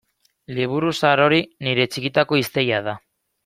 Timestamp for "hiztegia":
2.43-2.85